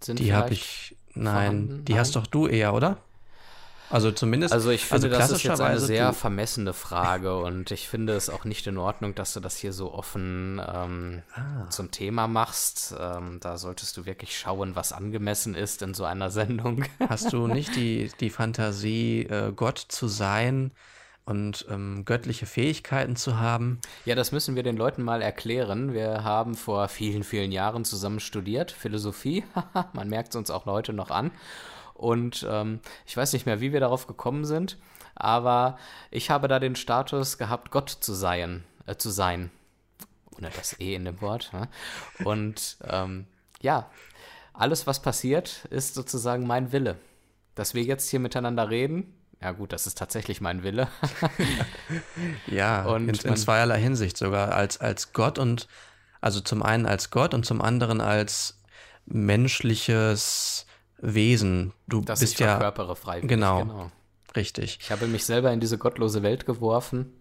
[0.00, 0.96] sind Die habe ich.
[1.14, 2.00] Nein, die nein?
[2.00, 2.98] hast doch du eher, oder?
[3.90, 4.52] Also zumindest.
[4.52, 8.28] Also ich finde, also das ist jetzt eine sehr vermessene Frage und ich finde es
[8.30, 11.68] auch nicht in Ordnung, dass du das hier so offen ähm, ah.
[11.70, 12.94] zum Thema machst.
[12.98, 16.84] Ähm, da solltest du wirklich schauen, was angemessen ist in so einer Sendung.
[17.08, 20.72] Hast du nicht die, die Fantasie, äh, Gott zu sein?
[21.26, 23.80] und ähm, göttliche Fähigkeiten zu haben.
[24.04, 25.92] Ja, das müssen wir den Leuten mal erklären.
[25.92, 29.44] Wir haben vor vielen, vielen Jahren zusammen studiert, Philosophie.
[29.92, 31.32] Man merkt es uns auch heute noch an.
[31.96, 34.78] Und ähm, ich weiß nicht mehr, wie wir darauf gekommen sind,
[35.14, 35.78] aber
[36.10, 39.50] ich habe da den Status gehabt, Gott zu sein, äh, zu sein.
[40.36, 41.50] Ohne das E in dem Wort.
[41.54, 41.68] Ne?
[42.24, 43.26] Und ähm,
[43.62, 43.90] ja,
[44.52, 46.96] alles, was passiert, ist sozusagen mein Wille.
[47.54, 50.88] Dass wir jetzt hier miteinander reden, ja gut, das ist tatsächlich mein Wille.
[52.46, 55.68] ja, und, in, in zweierlei Hinsicht sogar als, als Gott und
[56.20, 58.60] also zum einen als Gott und zum anderen als
[59.06, 60.65] menschliches
[60.98, 61.72] Wesen.
[61.86, 63.28] Du das bist ich ja verkörpere freiwillig.
[63.28, 63.90] Genau, genau.
[64.34, 64.78] Richtig.
[64.80, 67.12] Ich habe mich selber in diese gottlose Welt geworfen,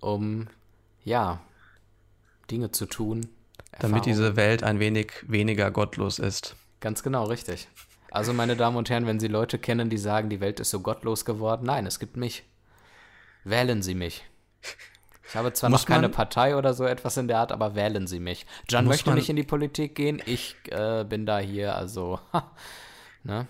[0.00, 0.48] um
[1.04, 1.40] ja
[2.50, 3.28] Dinge zu tun.
[3.78, 6.56] Damit diese Welt ein wenig weniger gottlos ist.
[6.80, 7.68] Ganz genau, richtig.
[8.10, 10.80] Also, meine Damen und Herren, wenn Sie Leute kennen, die sagen, die Welt ist so
[10.80, 12.44] gottlos geworden, nein, es gibt mich.
[13.44, 14.24] Wählen Sie mich.
[15.28, 18.06] Ich habe zwar muss noch keine Partei oder so etwas in der Art, aber wählen
[18.06, 18.46] Sie mich.
[18.68, 20.22] John möchte nicht in die Politik gehen.
[20.24, 22.18] Ich äh, bin da hier, also
[23.28, 23.46] Ne?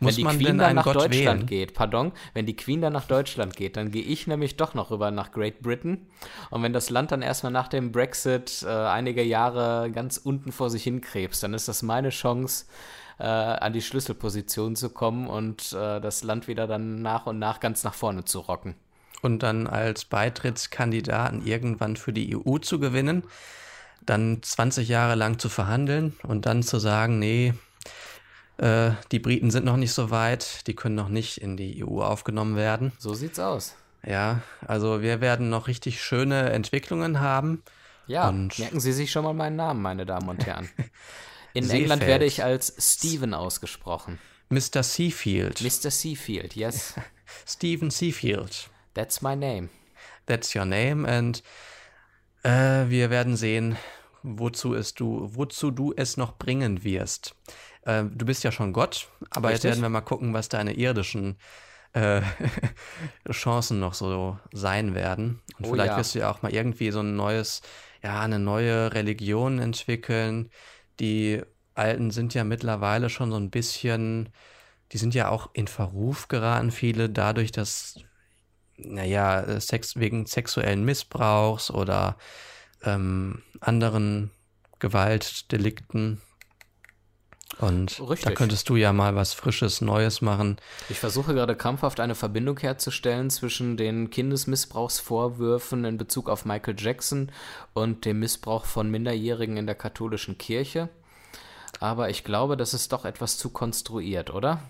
[0.00, 1.46] Muss wenn die Queen dann nach Gott Deutschland wählen?
[1.46, 4.90] geht, pardon, wenn die Queen dann nach Deutschland geht, dann gehe ich nämlich doch noch
[4.90, 6.06] rüber nach Great Britain.
[6.50, 10.70] Und wenn das Land dann erstmal nach dem Brexit äh, einige Jahre ganz unten vor
[10.70, 12.66] sich hinkrebst, dann ist das meine Chance,
[13.18, 17.60] äh, an die Schlüsselposition zu kommen und äh, das Land wieder dann nach und nach
[17.60, 18.74] ganz nach vorne zu rocken.
[19.20, 23.22] Und dann als Beitrittskandidaten irgendwann für die EU zu gewinnen,
[24.04, 27.54] dann 20 Jahre lang zu verhandeln und dann zu sagen, nee,
[28.62, 32.00] äh, die Briten sind noch nicht so weit, die können noch nicht in die EU
[32.00, 32.92] aufgenommen werden.
[32.98, 33.74] So sieht's aus.
[34.06, 37.62] Ja, also wir werden noch richtig schöne Entwicklungen haben.
[38.06, 40.68] Ja, und merken Sie sich schon mal meinen Namen, meine Damen und Herren.
[41.54, 44.18] In England werde ich als Stephen ausgesprochen.
[44.48, 44.82] Mr.
[44.82, 45.60] Seafield.
[45.60, 45.90] Mr.
[45.90, 46.94] Seafield, yes.
[47.46, 48.70] Stephen Seafield.
[48.94, 49.70] That's my name.
[50.26, 51.42] That's your name and
[52.44, 53.76] äh, wir werden sehen,
[54.22, 57.34] wozu es du, wozu du es noch bringen wirst.
[57.82, 59.64] Äh, du bist ja schon Gott, aber Richtig.
[59.64, 61.36] jetzt werden wir mal gucken, was deine irdischen
[61.92, 62.22] äh,
[63.30, 65.40] Chancen noch so sein werden.
[65.58, 65.96] Und oh, vielleicht ja.
[65.98, 67.62] wirst du ja auch mal irgendwie so ein neues,
[68.02, 70.50] ja, eine neue Religion entwickeln.
[71.00, 71.42] Die
[71.74, 74.28] alten sind ja mittlerweile schon so ein bisschen,
[74.92, 77.98] die sind ja auch in Verruf geraten, viele, dadurch, dass,
[78.76, 82.16] naja, Sex, wegen sexuellen Missbrauchs oder
[82.82, 84.30] ähm, anderen
[84.78, 86.20] Gewaltdelikten
[87.58, 88.24] und Richtig.
[88.24, 90.56] da könntest du ja mal was Frisches, Neues machen.
[90.88, 97.30] Ich versuche gerade krampfhaft eine Verbindung herzustellen zwischen den Kindesmissbrauchsvorwürfen in Bezug auf Michael Jackson
[97.74, 100.88] und dem Missbrauch von Minderjährigen in der katholischen Kirche.
[101.80, 104.62] Aber ich glaube, das ist doch etwas zu konstruiert, oder?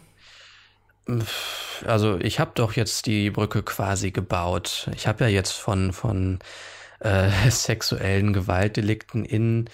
[1.85, 4.89] Also ich habe doch jetzt die Brücke quasi gebaut.
[4.95, 6.39] Ich habe ja jetzt von, von
[7.01, 9.69] äh, sexuellen Gewaltdelikten in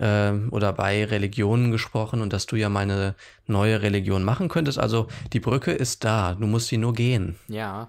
[0.00, 3.14] äh, oder bei Religionen gesprochen und dass du ja mal eine
[3.46, 4.78] neue Religion machen könntest.
[4.78, 7.36] Also die Brücke ist da, du musst sie nur gehen.
[7.48, 7.88] Ja.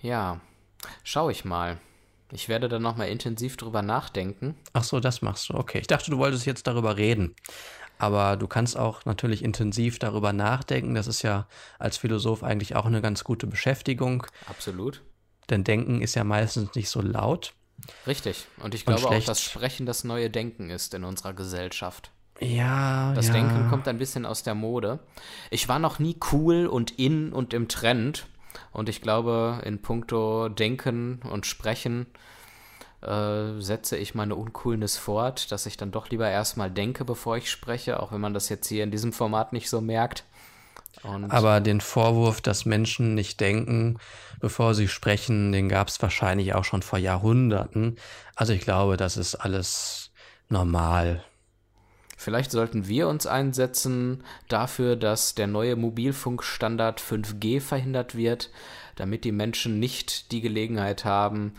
[0.00, 0.40] Ja.
[1.02, 1.78] Schau ich mal.
[2.30, 4.54] Ich werde dann nochmal intensiv drüber nachdenken.
[4.74, 5.54] Ach so, das machst du.
[5.54, 5.78] Okay.
[5.78, 7.34] Ich dachte, du wolltest jetzt darüber reden.
[7.98, 10.94] Aber du kannst auch natürlich intensiv darüber nachdenken.
[10.94, 14.26] Das ist ja als Philosoph eigentlich auch eine ganz gute Beschäftigung.
[14.46, 15.02] Absolut.
[15.50, 17.54] Denn Denken ist ja meistens nicht so laut.
[18.06, 18.46] Richtig.
[18.62, 22.10] Und ich glaube und auch, dass Sprechen das neue Denken ist in unserer Gesellschaft.
[22.40, 23.12] Ja.
[23.14, 23.34] Das ja.
[23.34, 25.00] Denken kommt ein bisschen aus der Mode.
[25.50, 28.26] Ich war noch nie cool und in und im Trend.
[28.72, 32.06] Und ich glaube, in puncto Denken und Sprechen
[33.02, 37.50] äh, setze ich meine Uncoolness fort, dass ich dann doch lieber erstmal denke, bevor ich
[37.50, 40.24] spreche, auch wenn man das jetzt hier in diesem Format nicht so merkt.
[41.02, 43.98] Und Aber den Vorwurf, dass Menschen nicht denken,
[44.40, 47.96] bevor sie sprechen, den gab es wahrscheinlich auch schon vor Jahrhunderten.
[48.34, 50.10] Also ich glaube, das ist alles
[50.48, 51.24] normal.
[52.16, 58.50] Vielleicht sollten wir uns einsetzen dafür, dass der neue Mobilfunkstandard 5G verhindert wird,
[58.96, 61.54] damit die Menschen nicht die Gelegenheit haben,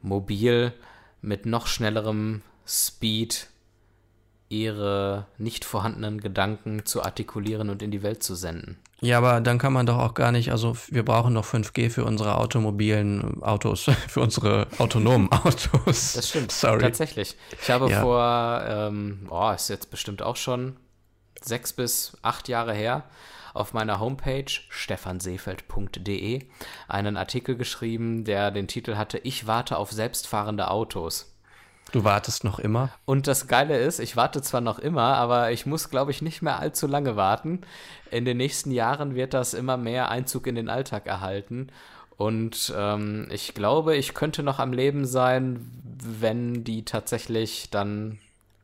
[0.00, 0.72] mobil
[1.20, 3.48] mit noch schnellerem Speed
[4.48, 8.78] ihre nicht vorhandenen Gedanken zu artikulieren und in die Welt zu senden.
[9.00, 12.04] Ja, aber dann kann man doch auch gar nicht, also wir brauchen noch 5G für
[12.04, 16.14] unsere automobilen Autos, für unsere autonomen Autos.
[16.14, 16.80] Das stimmt, Sorry.
[16.80, 17.36] tatsächlich.
[17.62, 18.00] Ich habe ja.
[18.00, 20.76] vor, ähm, oh, ist jetzt bestimmt auch schon
[21.40, 23.04] sechs bis acht Jahre her,
[23.54, 26.46] auf meiner Homepage stefanseefeld.de
[26.88, 31.34] einen Artikel geschrieben, der den Titel hatte Ich warte auf selbstfahrende Autos.
[31.92, 32.90] Du wartest noch immer?
[33.06, 36.42] Und das Geile ist, ich warte zwar noch immer, aber ich muss, glaube ich, nicht
[36.42, 37.62] mehr allzu lange warten.
[38.10, 41.68] In den nächsten Jahren wird das immer mehr Einzug in den Alltag erhalten.
[42.18, 45.70] Und ähm, ich glaube, ich könnte noch am Leben sein,
[46.02, 48.18] wenn die tatsächlich dann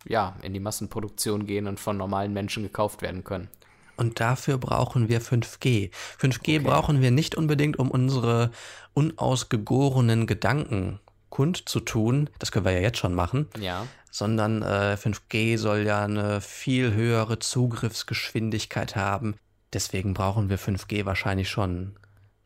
[0.06, 3.48] ja in die Massenproduktion gehen und von normalen Menschen gekauft werden können.
[3.96, 5.90] Und dafür brauchen wir 5G.
[6.20, 6.58] 5G okay.
[6.58, 8.50] brauchen wir nicht unbedingt, um unsere
[8.92, 10.98] unausgegorenen Gedanken
[11.34, 13.88] kundzutun, das können wir ja jetzt schon machen, ja.
[14.12, 19.34] sondern äh, 5G soll ja eine viel höhere Zugriffsgeschwindigkeit haben.
[19.72, 21.96] Deswegen brauchen wir 5G wahrscheinlich schon.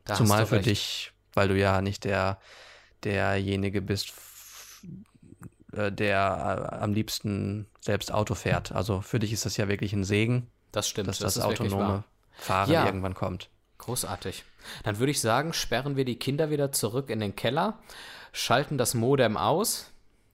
[0.07, 0.67] Da Zumal für recht.
[0.67, 2.39] dich, weil du ja nicht der
[3.05, 4.15] derjenige bist,
[5.75, 8.73] äh, der äh, am liebsten selbst Auto fährt.
[8.73, 10.47] Also für dich ist das ja wirklich ein Segen.
[10.73, 11.09] Das stimmt.
[11.09, 12.87] Dass das, das autonome Fahren ja.
[12.87, 13.51] irgendwann kommt.
[13.77, 14.45] Großartig.
[14.83, 17.79] Dann würde ich sagen, sperren wir die Kinder wieder zurück in den Keller
[18.33, 19.93] schalten das Modem aus,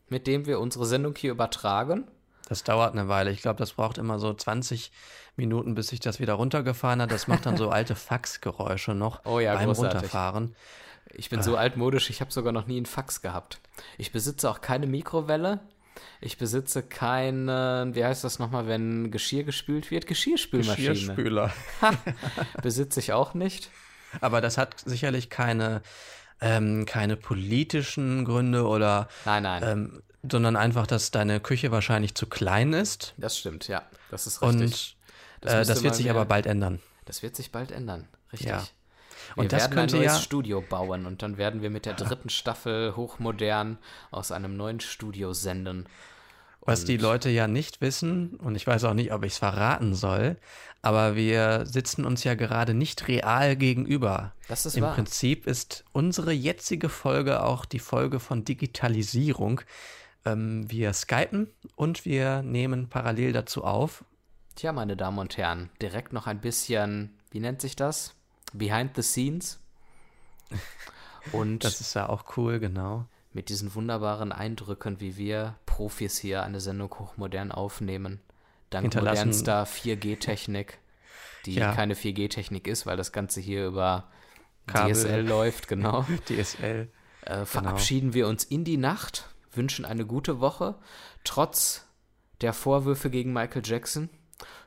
[0.09, 2.09] mit dem wir unsere Sendung hier übertragen.
[2.49, 3.31] Das dauert eine Weile.
[3.31, 4.93] Ich glaube, das braucht immer so 20
[5.37, 7.11] Minuten, bis sich das wieder runtergefahren hat.
[7.11, 9.95] Das macht dann so alte Faxgeräusche noch oh ja, beim großartig.
[9.95, 10.55] Runterfahren.
[11.13, 11.43] Ich bin äh.
[11.43, 13.61] so altmodisch, ich habe sogar noch nie einen Fax gehabt.
[13.99, 15.61] Ich besitze auch keine Mikrowelle.
[16.21, 20.07] Ich besitze keinen, wie heißt das nochmal, wenn Geschirr gespült wird?
[20.07, 20.89] Geschirrspülmaschine.
[20.89, 21.53] Geschirrspüler.
[22.63, 23.71] besitze ich auch nicht.
[24.21, 25.83] Aber das hat sicherlich keine
[26.45, 29.63] ähm, keine politischen Gründe oder nein, nein.
[29.65, 33.15] Ähm, sondern einfach, dass deine Küche wahrscheinlich zu klein ist.
[33.17, 33.83] Das stimmt, ja.
[34.11, 34.61] Das ist richtig.
[34.61, 34.97] Und
[35.41, 36.81] das, äh, das wird sich aber bald ändern.
[37.05, 38.49] Das wird sich bald ändern, richtig.
[38.49, 38.65] Ja.
[39.35, 41.87] Wir und das werden könnte ein neues ja Studio bauen und dann werden wir mit
[41.87, 43.79] der dritten Staffel hochmodern
[44.11, 45.87] aus einem neuen Studio senden.
[46.67, 49.95] Was die Leute ja nicht wissen, und ich weiß auch nicht, ob ich es verraten
[49.95, 50.37] soll,
[50.81, 54.33] aber wir sitzen uns ja gerade nicht real gegenüber.
[54.49, 54.95] Das ist Im wahr.
[54.95, 59.61] Prinzip ist unsere jetzige Folge auch die Folge von Digitalisierung.
[60.25, 64.05] Ähm, wir skypen und wir nehmen parallel dazu auf.
[64.57, 68.15] Tja, meine Damen und Herren, direkt noch ein bisschen, wie nennt sich das?
[68.53, 69.59] Behind the scenes.
[71.33, 76.45] Und das ist ja auch cool, genau mit diesen wunderbaren Eindrücken, wie wir Profis hier
[76.45, 78.21] eine Sendung hochmodern aufnehmen.
[78.71, 80.79] Dank modernster 4G-Technik,
[81.45, 81.75] die ja.
[81.75, 84.09] keine 4G-Technik ist, weil das Ganze hier über
[84.67, 84.95] Kabel.
[84.95, 86.07] DSL läuft, genau.
[86.29, 86.89] DSL.
[87.23, 87.45] Äh, genau.
[87.45, 88.15] verabschieden genau.
[88.15, 90.77] wir uns in die Nacht, wünschen eine gute Woche,
[91.25, 91.89] trotz
[92.41, 94.11] der Vorwürfe gegen Michael Jackson,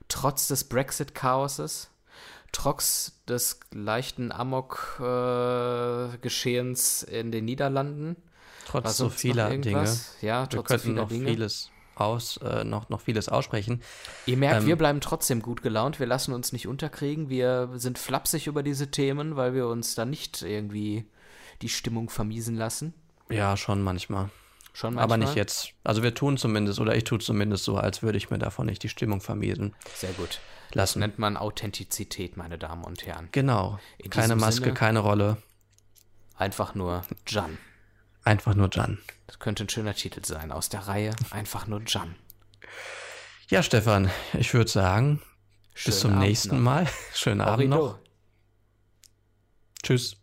[0.10, 1.90] trotz des Brexit-Chaoses,
[2.52, 8.18] trotz des leichten Amok-Geschehens äh, in den Niederlanden
[8.68, 9.98] Trotz so vieler Dinge.
[10.22, 11.30] Ja, trotz wir könnten so noch Dinge.
[11.30, 13.82] vieles aus, äh, noch, noch vieles aussprechen.
[14.26, 17.98] Ihr merkt, ähm, wir bleiben trotzdem gut gelaunt, wir lassen uns nicht unterkriegen, wir sind
[17.98, 21.06] flapsig über diese Themen, weil wir uns da nicht irgendwie
[21.62, 22.94] die Stimmung vermiesen lassen.
[23.30, 24.30] Ja, schon manchmal.
[24.74, 25.04] Schon manchmal.
[25.04, 25.70] Aber nicht jetzt.
[25.84, 28.84] Also wir tun zumindest, oder ich tue zumindest so, als würde ich mir davon nicht
[28.84, 29.74] die Stimmung vermiesen.
[29.96, 30.40] Sehr gut.
[30.72, 33.30] Das nennt man Authentizität, meine Damen und Herren.
[33.32, 33.80] Genau.
[33.98, 35.38] In keine Maske, Sinne, keine Rolle.
[36.36, 37.58] Einfach nur Jan.
[38.28, 38.98] Einfach nur Jan.
[39.26, 40.52] Das könnte ein schöner Titel sein.
[40.52, 42.16] Aus der Reihe Einfach nur Jan.
[43.48, 45.22] Ja, Stefan, ich würde sagen,
[45.74, 46.62] Schönen bis zum Abend nächsten noch.
[46.62, 46.88] Mal.
[47.14, 48.00] Schönen Abend noch.
[49.82, 50.18] Tschüss.